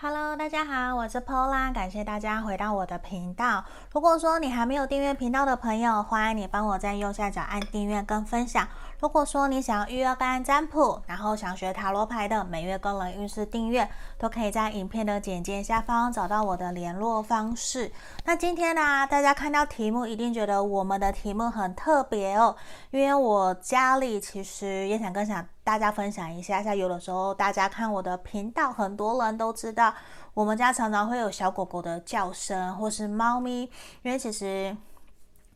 [0.00, 3.64] Hello，大家好，我是 Pola，感谢大家回到我的频道。
[3.92, 8.68] 如果说你还没有订阅频道的朋友，欢迎你帮我在右下角按订阅跟分享。
[9.00, 17.90] 如果说你想要预约个案占卜，然后想学塔罗牌的每月个人运势订阅，都可以在影片的简介下方找到我的联络方式。
[18.24, 22.54] 那今天呢，大家看到题目一定觉得我们的题目很特别哦，
[22.92, 29.92] 因为我家里其实也想跟想大家分享一下，像有的时候大家看我的频道，很多人都知道
[30.32, 33.70] 我们家常常会有小狗狗的叫声，或是猫咪，
[34.00, 34.74] 因为其实。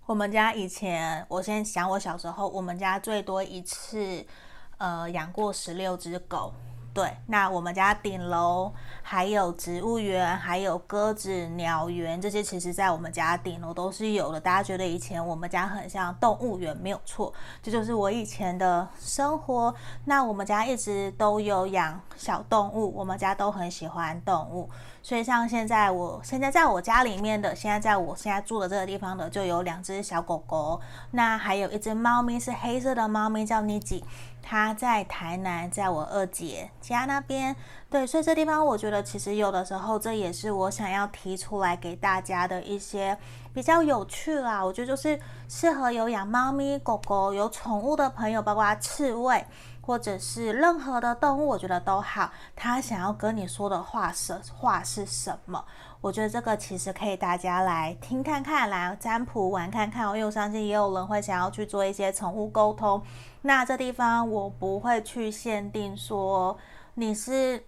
[0.05, 4.27] 我们家以前，我先想我小时候，我们家最多一次，
[4.77, 6.53] 呃，养过十六只狗。
[6.95, 8.71] 对，那我们家顶楼
[9.03, 14.39] 还有植物园，还有鸽子鸟园，这些其实在我们家顶楼都是有的。
[14.39, 19.75] 大家觉得以前我们家很像动物园，没有错，这就是我以前的生活。
[20.05, 24.69] 那我们家一直都有养小动物，我们家都很喜欢动物。
[25.03, 30.79] 所以像现在我现在在我家里面的，现在在我现在住的这个地方的，就有两只小狗狗，
[31.13, 34.05] 那还有一只猫咪是黑色的猫咪，叫妮吉，
[34.43, 37.55] 他在台南，在我二姐家那边。
[37.89, 43.17] 对，所以这地方我觉得其实有的时候这也是我想要提出来给大家的一些
[43.55, 44.65] 比较有趣啦。
[44.65, 49.47] 我觉得就是适合有养猫咪、狗狗、有宠物的朋友，包括刺猬。
[49.85, 52.31] 或者是任何的动物，我觉得都好。
[52.55, 55.65] 他想要跟你说的话是话是什么？
[56.03, 60.05] 我觉得这个其实可以大家来听看看，来占卜玩看看。
[60.09, 63.01] 因为我相信也有人会想要去做一些宠物沟通。
[63.43, 66.59] 那这地方我不会去限定说
[66.95, 67.65] 你是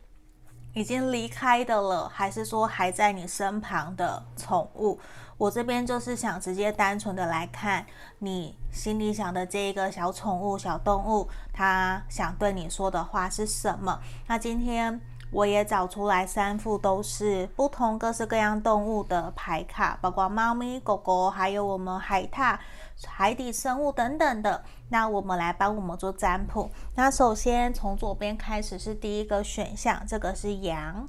[0.72, 4.98] 已经离开的了，还是说还在你身旁的宠物。
[5.36, 7.84] 我这边就是想直接单纯的来看
[8.18, 14.00] 你心里想的这一个小宠物、小动物，它想对你说的话是什么？
[14.26, 15.00] 那今天
[15.34, 22.56] 我也找出来三副都是不同各式各样动物的牌卡，包括猫咪、狗狗，还有我们海獭、
[23.04, 24.62] 海底生物等等的。
[24.90, 26.70] 那我们来帮我们做占卜。
[26.94, 31.08] 那首先从左边开始是第一个选项，这个是羊，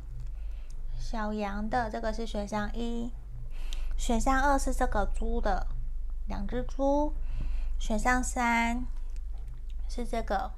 [0.97, 3.11] 小羊的，这个是选项一。
[3.95, 5.67] 选项二是这个猪的
[6.27, 7.13] 两只猪，
[7.77, 8.83] 选项三
[9.87, 10.49] 是这个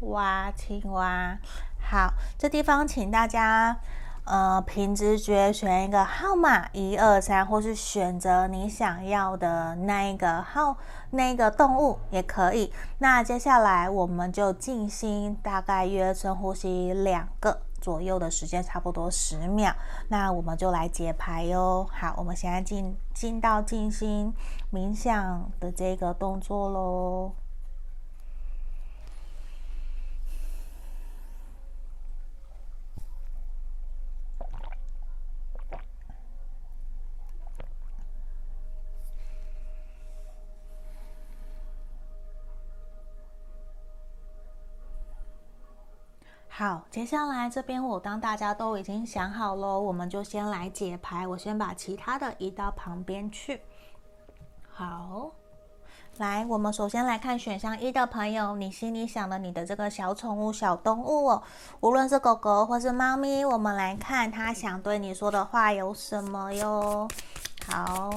[0.00, 1.38] 蛙青蛙。
[1.82, 3.76] 好，这地方请大家
[4.24, 10.76] 呃凭直觉选一个号码一二三，或是选择你想要的那一个号
[11.10, 12.72] 那个动物也可以。
[12.98, 17.60] 那接下来我们就静心，大概约深呼吸两个。
[17.82, 19.74] 左右的时间差不多十秒，
[20.06, 21.84] 那我们就来解牌哟。
[21.92, 24.32] 好，我们现在进进到静心
[24.72, 27.32] 冥想的这个动作喽。
[46.54, 51.26] 好，接下来这边我当大家都已经想好了，我们就先来解牌。
[51.26, 53.62] 我先把其他的移到旁边去。
[54.68, 55.30] 好，
[56.18, 61.42] 来，我们首先来看选项一的朋友，你心里想的你的这个小宠物、小动物哦，
[61.80, 67.08] 无论是狗狗或是猫咪，我们来看他想对你说的话有什么哟。
[67.66, 68.10] 好。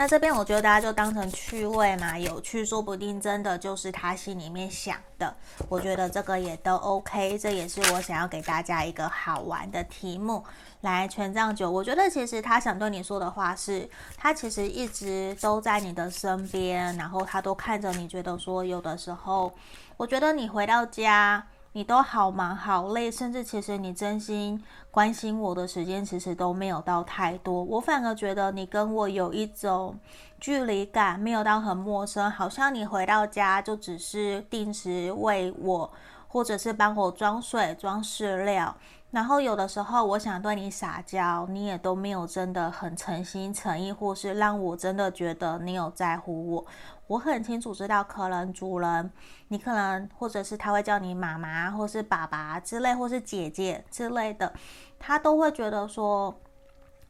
[0.00, 5.36] 那这边我觉得大家就当成趣味嘛，有趣，说不定真的就是他心里面想的。
[5.68, 10.42] 我觉得这个也都 OK，这也是我想要给大家一个好玩的题目。
[10.80, 19.52] 来，权杖九，我觉得其实他想对你说的话是，他其实一直都在你的身边，然后他都看着你，觉得说有的时候，
[19.98, 21.46] 我觉得你回到家。
[21.72, 24.60] 你都好忙好累，甚至其实你真心
[24.90, 27.62] 关心我的时间其实都没有到太多。
[27.62, 29.96] 我反而觉得你跟我有一种
[30.40, 35.92] 距离感，没有到很陌生，好像你回到家就只是定时喂我，
[36.26, 38.74] 或者是帮我装水、装饲料。
[39.12, 46.66] 然后有的时候我想对你撒娇，你也都没有真的很诚心诚意，或是让我真的觉得你有在乎我。
[47.10, 49.12] 我很清楚知道，可能主人，
[49.48, 54.54] 你可能或者是他会叫你妈妈，或是爸爸之类，或是姐姐之类的，
[54.96, 56.40] 他都会觉得说，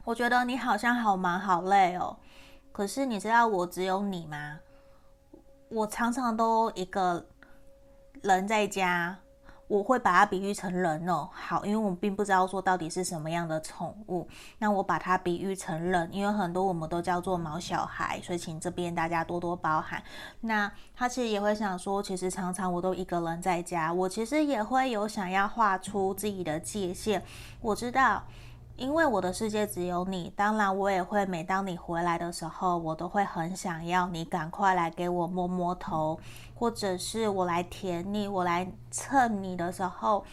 [0.03, 2.17] 我觉得你好像好忙好累哦。
[2.71, 4.57] 可是你知道我只有你吗？
[5.69, 7.23] 我常常都一个
[8.23, 9.19] 人在家，
[9.71, 11.29] 我会把它比喻成人哦。
[11.31, 14.27] 好，因为我们并不知道说到底是什么样的宠物，
[14.57, 20.03] 那我把它比喻成人，因为很多我们都叫做毛小孩，所以请这边大家多多包涵。
[20.41, 27.23] 那他其实也会想说，其实常常我都一个人在家，我其实也会有想要画出自己的界限。
[27.61, 28.23] 我知道。
[28.81, 31.23] 因为我的世界只有你，当然我也会。
[31.27, 36.19] 每当你回来的时候，我都会很想要你赶快来给我摸摸头，
[36.55, 40.25] 或者是我来舔你，我来蹭你的时候，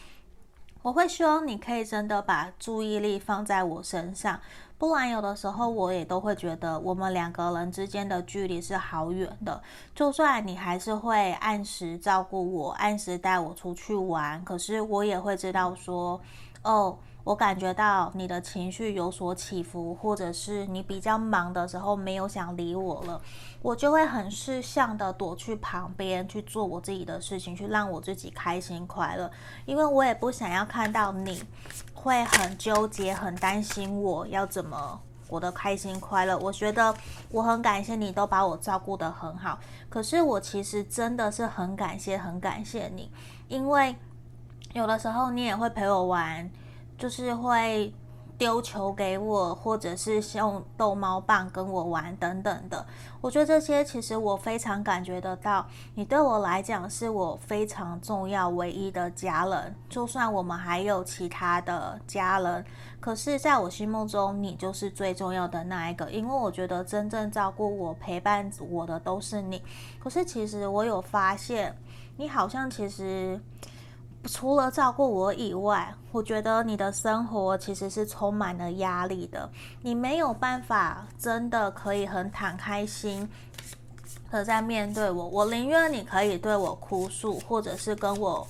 [0.80, 4.40] 我会希望你可以真的把注意力放在我身上。
[4.78, 9.60] 不然有的时候我也都会觉得我们两个人之间的距离是好远的。
[9.94, 16.18] 就算你还是会按时照顾我，按时带我出去玩，可是我也会知道说，
[16.62, 16.96] 哦。
[17.28, 23.20] 我感觉到你的情绪有所起伏，或者是你比较忙的时候没有想理我了，
[23.60, 29.30] 我就会很识相的躲去旁边去做我自己的事情，去让我自己开心快乐。
[29.66, 31.44] 因为我也不想要看到你
[31.92, 34.98] 会很纠结、很担心我要怎么
[35.28, 36.34] 我的开心快乐。
[36.38, 36.94] 我觉得
[37.30, 39.58] 我很感谢你都把我照顾得很好，
[39.90, 43.12] 可是我其实真的是很感谢、很感谢你，
[43.48, 43.94] 因为
[44.72, 46.50] 有的时候你也会陪我玩。
[46.98, 47.94] 就是会
[48.36, 52.84] 丢球给我，或者是用逗猫棒跟我玩等等的。
[53.20, 59.74] 我觉得这些其实我非常感觉得到，你对我来讲是我非常重要、唯一的家人。
[59.88, 62.64] 就算我们还有其他的家人，
[63.00, 66.10] 可是在我心目中，你就是最重要的那一个。
[66.10, 69.62] 因为我觉得真正照顾我、陪伴我的都是你。
[69.98, 71.76] 可是其实我有发现，
[72.16, 73.40] 你好像其实。
[74.24, 79.48] 除了照顾我以外，我觉得你的生活其实是充满了压力的。
[79.80, 83.26] 你没有办法真的可以很敞开心
[84.30, 85.26] 的在面对我。
[85.28, 88.46] 我宁愿你可以对我哭诉，或者是跟我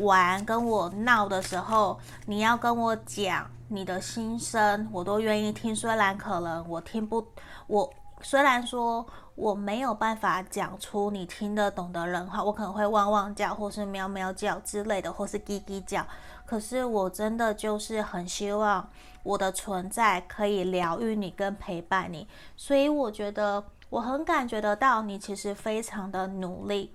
[0.00, 5.74] 玩、跟我闹的时候，你要跟我讲你的心声，我都愿意听。
[5.74, 7.26] 虽然可能我听不，
[7.68, 7.90] 我
[8.20, 9.06] 虽然说。
[9.34, 16.06] 我没有办法讲出你听得懂的人话，我可能会汪汪叫，或是喵喵叫之类的，或是叽叽叫。
[16.44, 18.86] 可是我真的就是很希望
[19.22, 26.92] 我的存在可以疗愈你跟陪伴你，所以我觉得我很感觉得到你其实非常的努力，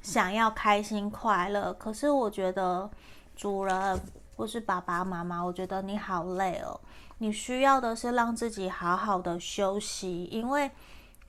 [0.00, 1.72] 想要开心快乐。
[1.72, 2.88] 可是我觉得
[3.34, 4.00] 主人
[4.36, 6.80] 或是爸爸妈妈，我觉得你好累哦，
[7.18, 10.70] 你需要的是让自己好好的休息，因为。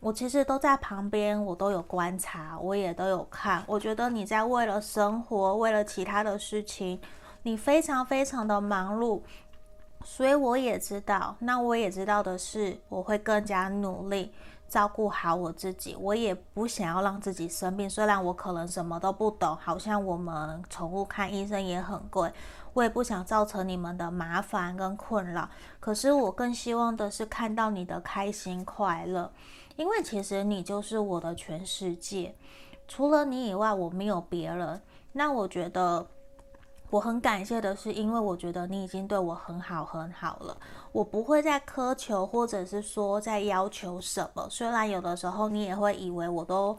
[0.02, 3.64] 我其实都在旁边，我都有观察，我也都有看。
[3.68, 7.00] 我觉得你在为了生活，为了其他的事情，
[7.44, 9.22] 你非常非常的忙碌，
[10.04, 11.36] 所以我也知道。
[11.38, 14.34] 那我也知道的是，我会更加努力
[14.68, 15.96] 照顾好我自己。
[16.00, 22.34] 我也不想要让自己生病，虽然我可能什么都不懂，好像我们宠物看医生也很贵，
[22.74, 25.48] 我也不想造成你们的麻烦跟困扰。
[25.80, 29.32] 可是我更希望的是看到你的开心快乐。
[29.82, 32.36] 因为其实你就是我的全世界，
[32.88, 34.80] 除了你以外，我没有别人。
[35.14, 36.06] 那我觉得
[36.92, 40.56] 我很感谢的是，因为我觉得你已经对我很好很好了，
[40.92, 44.48] 我不会再苛求，或者是说再要求什么。
[44.52, 46.78] 虽然有的时候你也会以为我都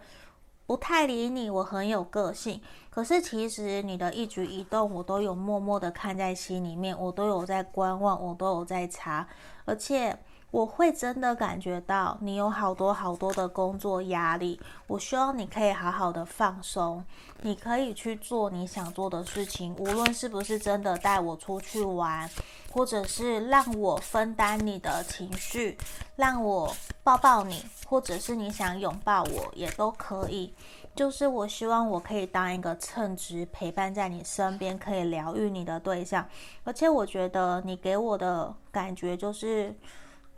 [0.65, 9.27] 不太理你，我很有个性，可是其实你的一举一动，我都有默默的看在心里面，我都有在观望，我都有在查，
[9.65, 10.17] 而且。
[10.53, 17.03] 我会真的感觉到你有好多好多的工作压力，我希望你可以好好的放松，
[17.41, 22.29] 你可以去做你想做的事情，无论是不是真的带我出去玩，
[22.71, 25.79] 或者是让我分担你的情绪，
[26.17, 26.71] 让我
[27.03, 30.55] 抱抱你，或者是你想拥抱我也都可以。
[30.95, 36.29] 就是我希望我可以当一个称职陪伴在你身边，可以疗愈你的对象，
[36.65, 39.75] 而且我觉得你给我的感觉就是。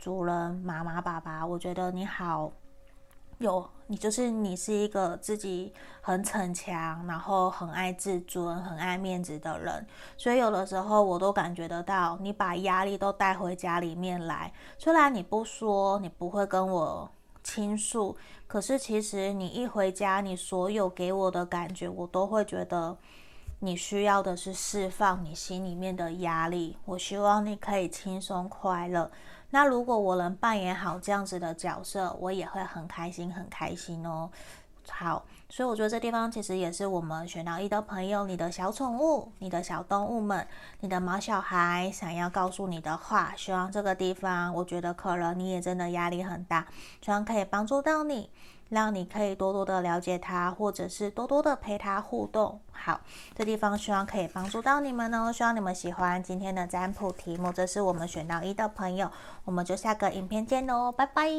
[0.05, 2.51] 主人、妈妈、爸爸，我觉得你好，
[3.39, 9.83] 有你就是你是一个自己很逞强，然后很爱自尊、很爱面子的人，
[10.15, 14.53] 所以有的时候我都感觉得到，你把压力都带回家里面来。
[14.77, 17.09] 虽然你不说，你不会跟我
[17.43, 22.95] 倾诉，可是其实你一回家，你所有给我的感觉，我都会觉得
[23.59, 26.77] 你需要的是释放你心里面的压力。
[26.85, 29.09] 我希望你可以轻松快乐。
[29.51, 34.29] 那如果我能扮演好这样子的角色，我也会很开心，很开心哦。
[34.87, 40.47] 好，所以我觉得这地方其实也是我们选到一的朋友，你的小宠物、你的小动物们、
[40.81, 43.33] 你的毛小孩想要告诉你的话。
[43.35, 46.67] 希望这个地方，我觉得可能你也真的压力很大，
[47.01, 48.29] 希望可以帮助到你。
[48.69, 52.59] 让你可以多多的了解他，或者是多多的陪他互动。
[52.71, 52.99] 好，
[53.35, 57.51] 这地方希望可以帮助到你们哦，希望你们喜欢今天的占卜题目。
[57.51, 59.09] 这是我们选到一的朋友，
[59.43, 61.29] 我们就下个影片见喽，拜拜。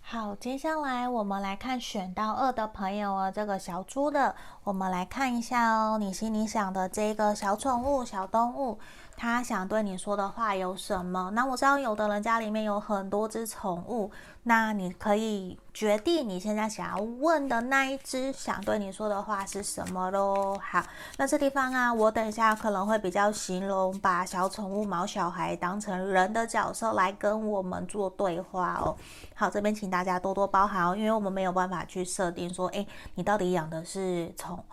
[0.00, 8.78] 好，接下来我们来看选到二的朋友哦，这个小猪的，我们来看一下哦，你心里想的这个小宠物、小动物。
[9.20, 11.28] 他想对你说的话有什么？
[11.34, 14.12] 那我知道有的人家里面有很多只宠物，
[14.44, 20.56] 那你可以决定你现在想要问的那一只想对你说的话是什么咯。
[20.62, 20.80] 好，
[21.16, 28.96] 那这地方啊，我等一下可能会比较形容，把小宠物、毛小孩当成人的角色来跟我们做对话哦。
[29.34, 34.64] 好，这边请大家多多包涵哦，因为我们没有办法去设定说，诶，你到底养的是宠。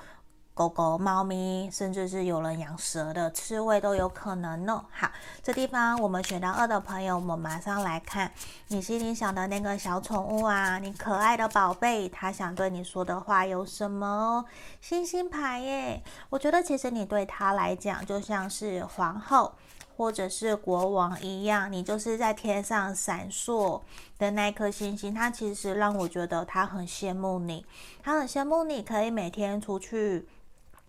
[0.55, 4.85] 狗狗、猫咪，甚至是有人养蛇的刺猬都有可能呢。
[4.89, 5.11] 好，
[5.43, 8.31] 这地方我们选到二的朋友，我们马上来看
[8.69, 14.45] 你心里想的那个小宠物啊，你可爱的宝贝，他想对你说的话有什么哦？
[14.79, 19.51] 星星牌耶，我觉得其实你对他来讲就像是皇后
[19.97, 23.81] 或者是国王一样，你就是在天上闪烁
[24.17, 25.13] 的那颗星星。
[25.13, 27.65] 他其实让我觉得他很羡慕你，
[28.01, 30.25] 他很羡慕你可以每天出去。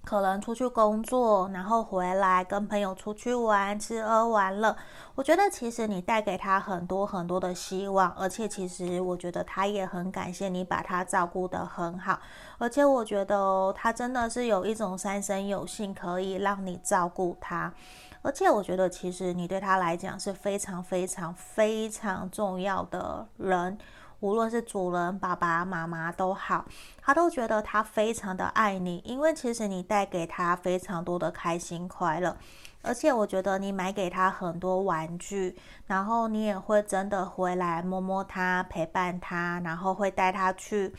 [0.07, 4.77] 可能出去工作，然后回来跟朋友出去玩，吃喝玩乐。
[5.17, 12.21] 我觉得其实你带给他很多很多的希望，而且其实我觉得他也很感谢你把他照顾得很好。
[12.59, 17.75] 而且我觉得，他真的是有一种三生有幸可以让你照顾他。
[18.23, 23.77] 而且我觉得其实你对他来讲是非常非常非常重要的人。
[24.21, 26.65] 无论是主人、爸爸妈妈都好，
[27.01, 32.37] 他都觉得他非常的爱你，因为其实你带给他非常多的开心快乐，
[32.83, 35.57] 而且我觉得你买给他很多玩具，
[35.87, 40.95] 然后你也会真的回来摸摸他、陪伴他，然后会带他去。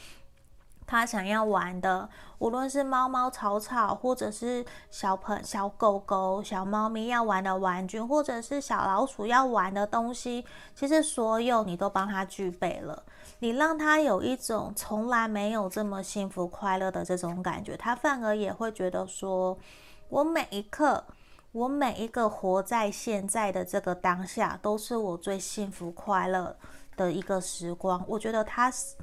[0.88, 13.04] 他想要玩的，无论是猫猫草草，或者是小朋小狗狗、小猫咪要玩的玩具，或者是小老鼠要玩的东西，其实所有你都帮他具备了。
[13.40, 19.58] 你让他有一种从来没有这么幸福快乐的这种感觉，他反而也会觉得说，
[20.08, 21.04] 我每一刻，
[21.52, 26.56] 我每一个活在现在的这个当下，都是我最幸福快乐
[26.96, 28.02] 的一个时光。
[28.08, 28.96] 我觉得他是。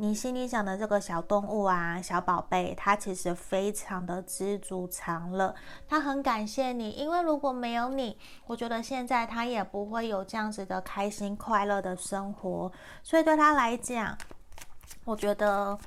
[0.00, 5.54] 你心里想的这个小动物啊，小宝贝，它其实非常的知足常乐，
[5.88, 12.70] 它很感谢你，因为如果没有你，我觉得现在它也不会有这样子的开心快乐的生活，
[13.02, 14.16] 所以对他来讲，
[15.04, 15.78] 我觉得。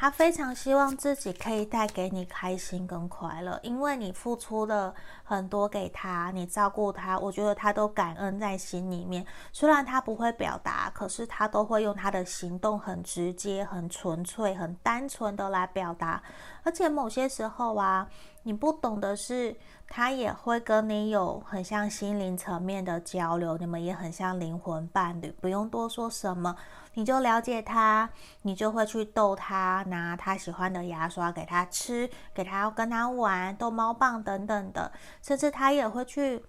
[0.00, 9.26] 他非常希望自己可以带给你开心跟快乐，因为你付出了很多给他，你照顾他，我觉得他都感恩在心里面。
[9.52, 16.22] 虽然他不会表达，可是他都会用他的行动，很直接、很纯粹、很单纯的来表达。
[16.62, 18.08] 而且某些时候啊，
[18.44, 19.56] 你不懂的是，
[19.88, 26.54] 他也会跟你有很像心灵层面的交流，你们也很像灵魂伴侣，不用多说什么。
[26.98, 28.10] 你就了解他，
[28.42, 34.90] 你就会去逗他，拿他喜欢的牙刷给他吃，给他跟他玩，逗猫棒等等的，
[35.22, 36.44] 甚至他也会去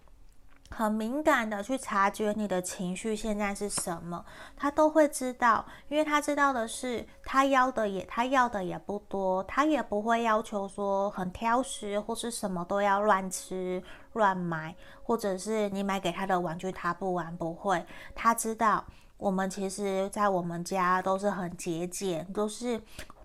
[0.71, 4.25] 很敏感的去察觉你的情绪现在是什么，
[4.57, 18.83] 他都会知道，因为他知道的是，他要的也他要的也不多，他也不会要求说很挑食或是什么都要乱吃乱买，或者是你买给他的玩具他不玩不会，他知道。
[19.19, 22.81] 我们其实，在我们家都是很节俭，都是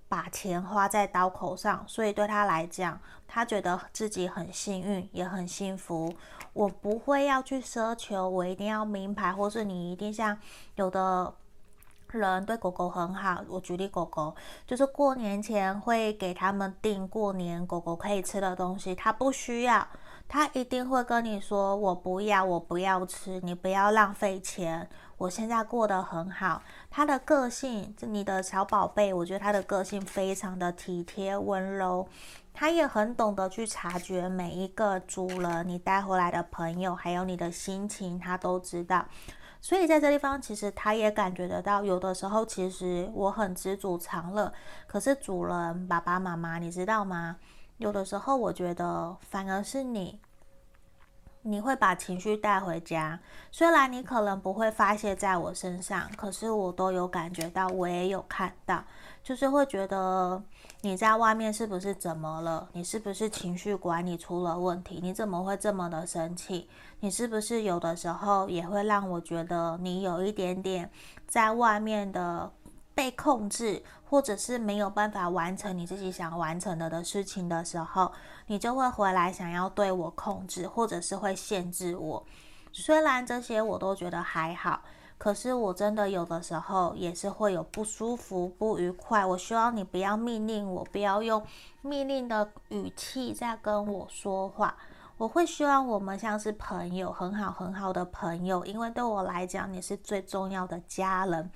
[0.09, 6.13] 把钱花在刀口上，所以对他来讲，他觉得自己很幸运，也很幸福。
[6.53, 10.37] 我不会要去奢求，我一定要名牌，或是你一定像
[10.75, 11.33] 有的
[12.09, 13.45] 人对狗狗很好。
[13.49, 14.35] 我举例狗狗，
[14.67, 19.87] 就是过年前会给他们订过年狗狗可以吃的东西，他不需要，
[20.27, 24.89] 他一定会跟你说：“我不要，我不要吃，你不要浪费钱。”
[25.25, 32.07] 我现在过得很好，他的个性，你的小宝贝，我觉得他的个性非常的体贴温柔，
[32.53, 39.07] 他也很懂得去察觉每一个主人，你带回来的朋友，还有你的心情，他都知道。
[39.63, 44.53] 所以在这地方，其实他也感觉得到，有的时候其实我很知足常乐，
[44.87, 47.37] 可是主人爸爸妈妈，你知道吗？
[47.79, 50.21] 有的时候我觉得反而是你。
[51.47, 53.21] 你会把情绪带回家，
[53.51, 58.83] 虽然你可能不会发泄在我身上，可是我都有感觉到，我也有看到，
[59.23, 60.43] 就是会觉得
[60.81, 62.67] 你在外面是不是怎么了？
[62.73, 65.01] 你是不是情绪管理出了问题？
[65.03, 66.67] 你怎么会这么的生气？
[67.01, 70.91] 你是不是有的时候也会让我觉得你有一点点
[71.29, 72.51] 在外面的
[72.95, 78.13] 被控制，或者是没有办法完成你自己想完成的的事情的时候，
[78.47, 82.25] 你就会回来想要对我控制，或者是会限制我。
[82.73, 84.83] 虽然这些我都觉得还好，
[85.19, 89.25] 可是我真的有的时候也是会有不舒服、不愉快。
[89.25, 91.45] 我希望你不要命令我，不要用
[91.83, 94.77] 命令的语气在跟我说话。
[95.17, 101.51] 我会希望我们像是朋友，很好很好的朋友，因为对我来讲，你是最重要的家人。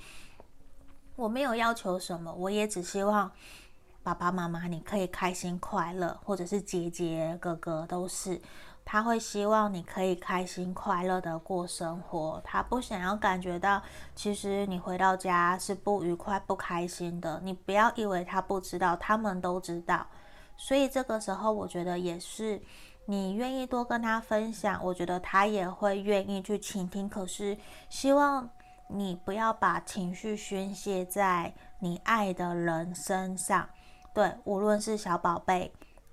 [1.18, 3.28] 我没有要求什么，我也只希望
[4.04, 8.40] 爸爸妈妈你可以开心快乐，或者是姐姐哥哥都是，
[8.84, 13.82] 他会希望你可以开心快乐的过生活，他不想要感觉到
[14.14, 17.40] 其实你回到家是不愉快、不开心的。
[17.42, 20.06] 你不要以为他不知道，他们都知道。
[20.56, 22.62] 所以这个时候，我觉得也是
[23.06, 27.08] 你愿意多跟他分享，我觉得他也会愿意去倾听。
[27.08, 27.58] 可是
[27.88, 28.48] 希望。
[28.90, 33.68] 你不要把情绪宣泄在你爱的人身上，
[34.14, 35.70] 对，无论是小宝贝、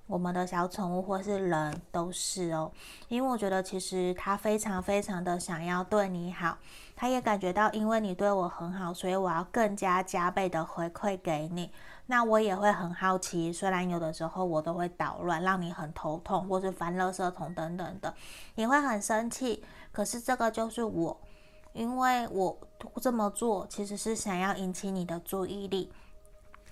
[0.07, 2.71] 我们的小宠物或是人都是哦。
[3.07, 6.57] 因为我觉得其实他非常非常的想要对你好，
[6.97, 11.71] 他也感觉到因为你对我很好，所以我要更加加倍的回馈给你。
[12.07, 18.13] 那我也会很好奇，虽然有的时候我都会捣乱，让你很头痛，或是翻垃圾桶等等的，
[18.55, 19.63] 你会很生气。
[19.93, 21.17] 可是这个就是我。
[21.75, 22.57] 因为我
[23.01, 25.91] 这么做其实是想要引起你的注意力，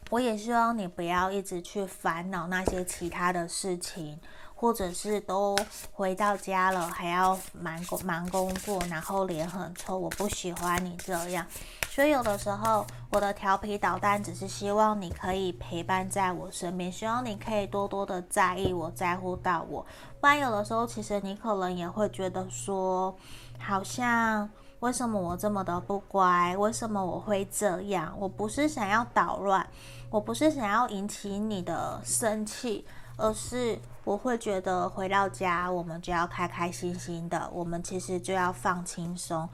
[0.10, 4.18] 我也希望你不要一直去烦恼那些其他的事情，
[4.56, 5.58] 或者是都
[5.92, 9.98] 回到家了还要忙工忙工作，然后脸很臭。
[9.98, 11.46] 我不喜欢你这样，
[11.90, 19.86] 所以有的时候我的调皮捣蛋只是希望你可以陪伴在我身边，希望你可以多多的在意我，在乎到我。
[20.22, 23.14] 不然有的时候其实你可能也会觉得说，
[23.60, 24.50] 好像。
[24.84, 26.58] 为什么我这么的不乖？
[26.58, 28.14] 为什么我会这样？
[28.20, 29.66] 我不是想要捣乱，
[30.10, 32.86] 我不是想要引起你的生气，
[33.16, 39.48] 而是我会觉得回到家我们就要开开心心的，我们其实就要放轻松，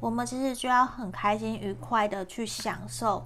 [0.00, 3.24] 我们其实就要很开心愉快的去享受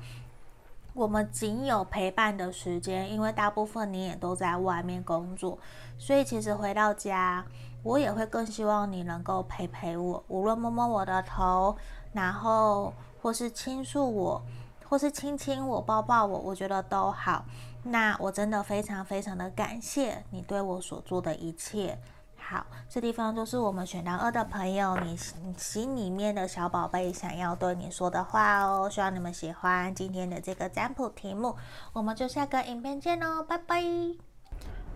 [0.95, 5.59] 我们仅有陪伴的时间，因为大部分你也都在外面工作，
[5.99, 7.45] 所以其实回到家。
[7.89, 11.75] 我也会更希望你能够陪陪我，无论摸摸我的头，
[12.13, 14.43] 然后或是倾诉我，
[14.87, 17.47] 或是亲亲我、抱抱我，我觉得都好。
[17.85, 21.99] 那我真的非常非常的感谢你对我所做的一切。
[22.37, 25.17] 好，这地方就是我们选到二的朋友，你
[25.57, 28.91] 心里面的小宝贝想要对你说的话哦。
[28.91, 31.57] 希望你们喜欢今天的这个占卜题目，
[31.95, 34.28] 我们就下个影片见哦，拜拜。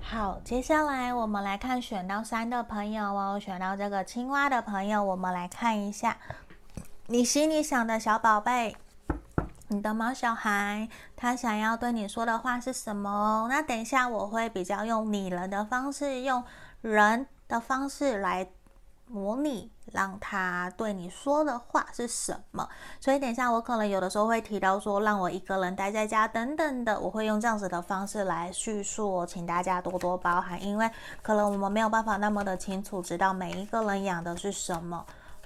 [0.05, 6.19] 好，接下来我们来看选到三的朋友哦，选到这个青蛙的朋友，我们来看一下
[7.07, 8.77] 你心里想的小宝贝，
[9.69, 13.47] 你的猫小孩，他想要对你说的话是什么？
[13.49, 16.45] 那等一下我会比较用拟人的方式，用
[16.83, 18.49] 人的方式来。
[19.13, 22.67] 模拟让他对你说的话是什么？
[22.99, 35.05] 所以等一下我可能有的时候会提到说，让我一个人待在家等等的，我会用这样子的方式来叙述，请大家多多包涵，因为可能我们没有办法那么的清楚知道每一个人养的是什么。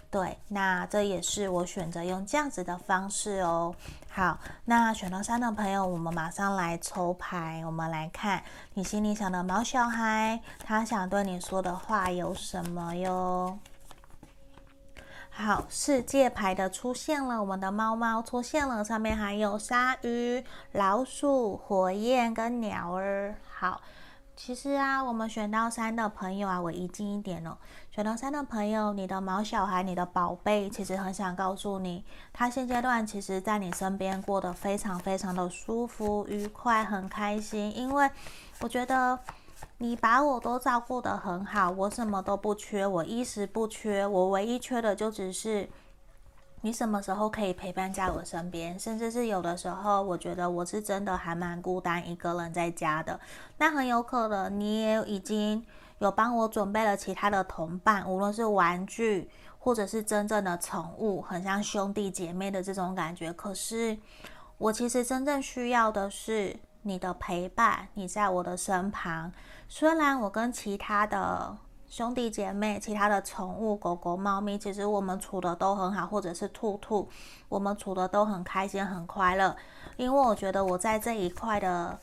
[0.09, 3.75] 对，那这也是我选择用这样子的方式哦。
[4.09, 8.43] 好，那选到三的朋友，我们马上来抽牌，我们来看
[8.75, 13.59] 你心里想的毛小孩，他想对你说的话有什么哟？
[15.29, 20.43] 好，世界牌的出现了，我们的猫猫出现了，上面还有鲨鱼、
[20.73, 23.35] 老鼠、火焰跟鸟儿。
[23.49, 23.81] 好。
[24.39, 27.57] 其实啊，我们选到三的朋友啊，我移近一点哦。
[27.97, 37.75] 选到三的朋友，你的毛小孩，你的宝贝，其实很想告诉你，他现阶段其实在你身边过得非常非常的舒服、愉快、很开心。
[37.75, 38.11] 因为
[38.61, 39.19] 我觉得
[39.79, 45.67] 你把我都照顾得很好，我什么都不缺，我衣食不缺，我唯一缺的就只是。
[46.63, 48.79] 你什么时候可以陪伴在我身边？
[48.79, 53.21] 甚至是有的时候，我觉得我是真的还蛮孤单，一个人在家的。
[53.59, 55.65] 那很有可能你也已经
[55.99, 63.33] 有帮我准备了其他的同伴，无论是玩具或者是真正的宠物，很像兄弟姐妹的这种感觉。
[63.33, 63.97] 可是
[64.59, 69.33] 我其实真正需要的是你的陪伴，你在我的身旁。
[69.69, 71.57] 虽然我跟其他的。
[71.89, 77.09] 兄弟姐妹，其他的宠物狗狗、猫咪，其实我们处的都很好，或者是兔兔，
[77.49, 79.57] 我们处的都很开心、很快乐。
[79.97, 81.97] 因为我觉得我在这一块的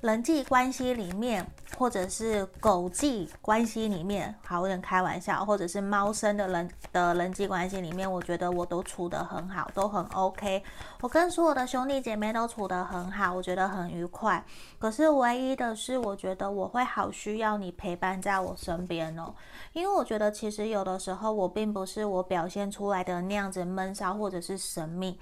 [0.00, 10.62] 人际关系里面，或者是狗际关系里面，好，有点开玩笑，或者是猫生的人的人际关系里面，我觉得我都处得很好，都很 OK。
[11.02, 14.42] 我跟所有的兄弟姐妹都处得很好，我觉得很愉快。
[14.78, 19.34] 可是唯一的是，我觉得我会好需要你陪伴在我身边哦，
[19.74, 25.20] 因为我觉得其实有的时候我并不是我表现出来的那样子闷骚或者是神秘。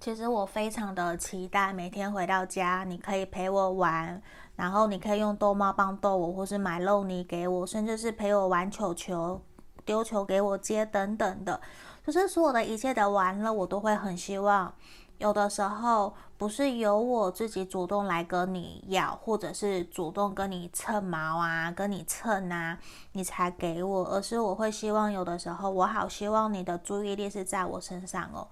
[0.00, 4.22] 其实我非常的期待每天回到家，你可以陪我玩，
[4.54, 9.40] 然后你可以用逗猫棒逗我，或是买肉泥给我，甚至是陪我玩球球、
[9.84, 11.60] 丢球给我接等等的。
[12.06, 14.72] 就是所有的一切的玩乐，我都会很希望。
[15.18, 22.78] 有的时候不是由我自己主动来跟你要，或者是主动跟你蹭毛啊，跟你蹭啊，
[23.12, 28.46] 你才给我，而是我会希望有的时候，我好希望你的注意力是在我身上哦。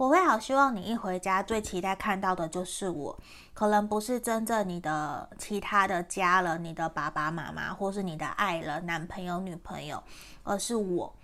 [0.00, 3.14] 我会好希望你一回家最期待看到的就是我，
[3.52, 10.02] 可能不是真正你的其他的家人，你的爸爸妈妈，或是你的爱人、男朋友、女朋友，
[10.42, 11.14] 而是我。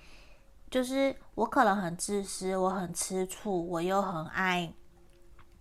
[0.71, 4.71] 就是我可能很自私，我很吃醋，我又很爱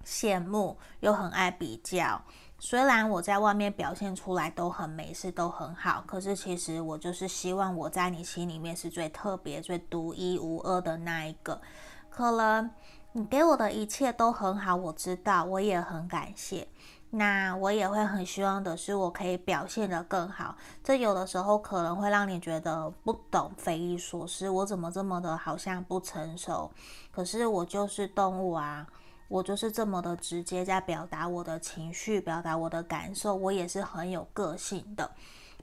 [0.06, 2.22] 羡慕，又很爱比较。
[2.60, 11.62] 虽然我在外面表现出来都很美，事都很好，可是其实我就是希望我在你心里面是最特别、最独一无二的那一个，
[12.10, 12.70] 可能。
[13.18, 16.68] 你给我的一切都很好，我知道，我也很感谢。
[17.12, 20.58] 那我也会很希望的是，我可以表现得更好。
[20.84, 24.50] 这有的时候可能会让你觉得不懂、匪夷所思。
[24.50, 26.70] 我怎么这么的好像不成熟？
[27.10, 28.86] 可是我就是动物啊，
[29.30, 33.34] 我就是这么的直接在表达我的情绪，表达我的感受。
[33.34, 35.10] 我也是很有个性的。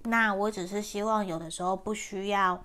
[0.05, 2.63] 那我只是希望有的时候不需要，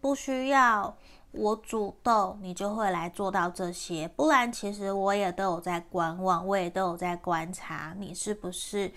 [0.00, 0.96] 不需要。
[1.36, 4.08] 我主动，你就会来做到这些。
[4.08, 8.92] 不然，其实我也都有在观望，我也都有在观察，你是不是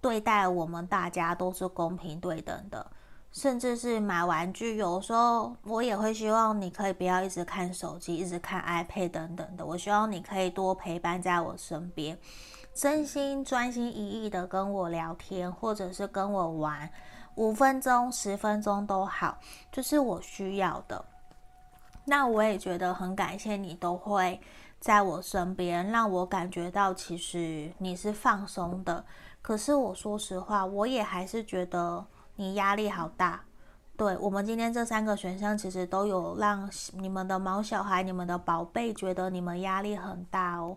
[0.00, 2.86] 对待我们大家都是公平对等的。
[3.32, 9.64] 甚至是买玩具，有时候我也会希望你可以不要一直看手机，一直看 iPad 等等的。
[9.64, 12.18] 我希望你可以多陪伴在我身边，
[12.74, 16.90] 真心专心一意的跟我聊天，或者是跟我玩，
[17.36, 19.38] 五分钟、十分钟都好，
[19.70, 21.02] 就是我需要的。
[22.04, 24.40] 那我也觉得很感谢你都会
[24.80, 29.04] 在我身边，让我感觉到其实你是放松的。
[29.40, 32.04] 可是我说实话，我也还是觉得
[32.36, 33.42] 你压力好大。
[33.96, 40.76] 对，我们今天这三个选项，其实都有让你们的毛小孩、你们的宝贝觉得你们压力很大哦。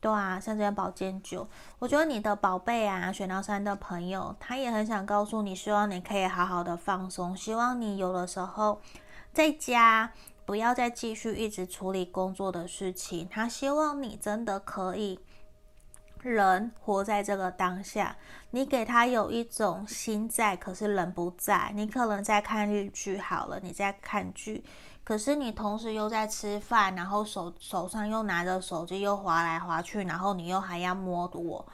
[0.00, 1.46] 对啊，像这边宝剑九，
[1.78, 8.80] 我觉得你的宝贝啊，选到三的朋友，他也很想告诉你，希望你可以好好的放松，希望你有的时候
[9.32, 10.10] 在家。
[10.46, 13.28] 不要再继续一直处理工作的事情。
[13.30, 15.18] 他希望你真的可以
[16.20, 18.16] 人活在这个当下。
[18.50, 21.72] 你给他有一种心在，可是人不在。
[21.74, 24.62] 你可能在看日剧好了，你在看剧，
[25.02, 31.66] 可是你同时又在吃饭，然后手手上又拿着手机，又滑来滑去，然后你又还要摸我。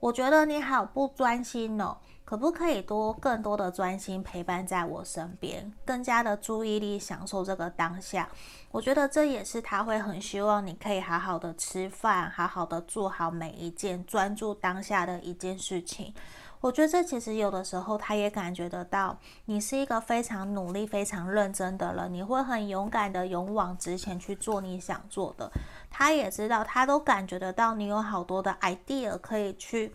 [0.00, 1.96] 我觉得你好不专心哦。
[2.24, 8.28] 可不可以多更多的专心陪伴在我身边，更加的注意力享受这个当下？
[8.70, 16.14] 我觉得这也是他会很希望你可以好好的吃饭，好好的做好每一件专注当下的一件事情。
[16.60, 25.52] 我觉得这其实有的时候他也感觉得到，你是一个非常努力、非常认真的人，你会很勇敢的勇往直前去做你想做的。
[25.90, 29.94] 他也知道，他都感觉得到你有好多的 idea 可以去。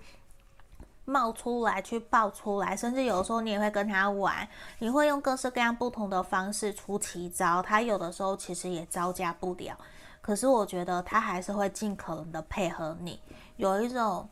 [1.10, 9.76] 冒出来，去爆出来，甚至有的时候你也会跟他玩，你会用各式各样不同的方式出奇招，他有的时候其实也招架不了，
[10.22, 13.20] 可是我觉得他还是会尽可能的配合你，
[13.58, 14.30] 有一种。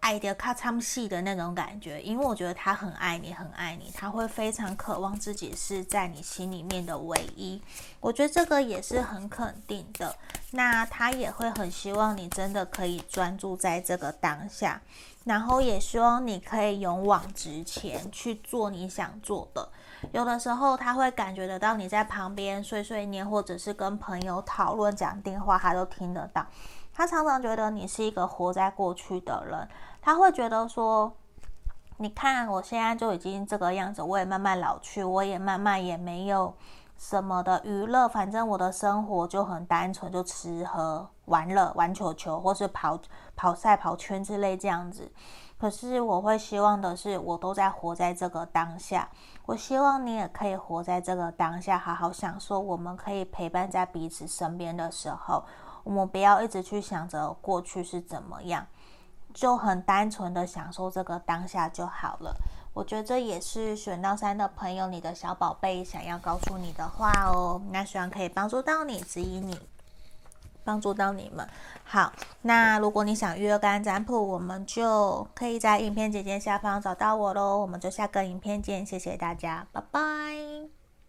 [0.00, 7.60] 爱的咔嚓戏的那种感觉，因为我觉得他很爱你，很爱你，他会非常渴望自己是在你心里面的唯一。
[7.98, 10.14] 我觉得这个也是很肯定的。
[10.52, 14.80] 那他也会很希望你真的可以专注在这个当下，
[15.28, 19.68] 然后也希望你可以勇往直前去做你想做的。
[20.12, 26.46] 有的时候他会感觉得到你在旁边碎碎念，或者是跟朋友讨论、讲电话，他都听得到。
[26.94, 29.68] 他常常觉得你是一个活在过去的人。
[30.00, 31.14] 他会觉得说
[31.98, 36.54] ：“你看，我现在就已经这个样子，我也慢慢老去，我也慢慢也没有
[36.98, 42.98] 什么的娱乐，反正我的生活就很单纯，就吃喝玩乐，玩球球，或是跑
[43.36, 45.10] 跑赛跑圈之类这样子。
[45.58, 49.08] 可是我会希望的是，我都在活在这个当下。
[49.46, 55.44] 我希望你也可以活在这个当下，好好享受我们可以陪伴在彼此身边的时候。”
[55.84, 58.66] 我们不要一直去想着过去是怎么样，
[59.32, 62.36] 就很单纯的享受这个当下就好了。
[62.78, 67.60] 我觉得这也是选到三的朋友，你的小宝贝想要告诉你的话哦。
[67.72, 69.58] 那希望可以帮助到你，指引你，
[70.62, 71.44] 帮助到你们。
[71.82, 72.12] 好，
[72.42, 77.58] 那如果你想预约个案占卜，我们就可以在影片简介下方找到我喽。
[77.58, 80.77] 我们就下个影片见，谢谢大家，拜拜。